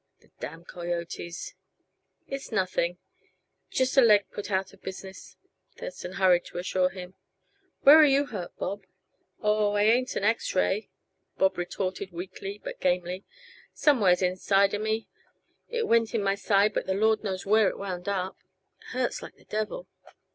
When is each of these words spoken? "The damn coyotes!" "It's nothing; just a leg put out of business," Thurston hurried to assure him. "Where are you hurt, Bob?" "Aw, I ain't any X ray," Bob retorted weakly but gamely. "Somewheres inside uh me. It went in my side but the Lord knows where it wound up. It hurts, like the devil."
"The 0.21 0.31
damn 0.39 0.65
coyotes!" 0.65 1.53
"It's 2.27 2.51
nothing; 2.51 2.97
just 3.69 3.95
a 3.97 4.01
leg 4.01 4.25
put 4.31 4.49
out 4.49 4.73
of 4.73 4.81
business," 4.81 5.37
Thurston 5.75 6.13
hurried 6.13 6.43
to 6.45 6.57
assure 6.57 6.89
him. 6.89 7.13
"Where 7.81 7.97
are 7.97 8.03
you 8.03 8.25
hurt, 8.25 8.57
Bob?" 8.57 8.87
"Aw, 9.43 9.73
I 9.73 9.83
ain't 9.83 10.15
any 10.17 10.25
X 10.25 10.55
ray," 10.55 10.89
Bob 11.37 11.55
retorted 11.55 12.11
weakly 12.11 12.59
but 12.63 12.79
gamely. 12.79 13.25
"Somewheres 13.75 14.23
inside 14.23 14.73
uh 14.73 14.79
me. 14.79 15.07
It 15.69 15.87
went 15.87 16.15
in 16.15 16.23
my 16.23 16.33
side 16.33 16.73
but 16.73 16.87
the 16.87 16.95
Lord 16.95 17.23
knows 17.23 17.45
where 17.45 17.67
it 17.69 17.77
wound 17.77 18.09
up. 18.09 18.39
It 18.79 18.85
hurts, 18.93 19.21
like 19.21 19.35
the 19.35 19.45
devil." 19.45 19.87